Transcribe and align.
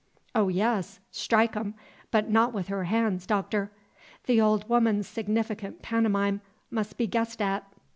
"Oh, 0.33 0.47
yes, 0.49 0.99
strike 1.11 1.55
'em! 1.55 1.75
but 2.09 2.27
not 2.27 2.53
with 2.55 2.69
her 2.69 2.85
han's, 2.85 3.27
Doctor!" 3.27 3.69
The 4.25 4.41
old 4.41 4.67
woman's 4.67 5.07
significant 5.07 5.83
pantomime 5.83 6.41
must 6.71 6.97
be 6.97 7.05
guessed 7.05 7.39
at. 7.39 7.71